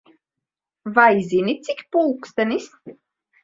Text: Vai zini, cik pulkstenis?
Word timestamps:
Vai 0.95 1.13
zini, 1.33 1.57
cik 1.69 1.87
pulkstenis? 1.93 2.69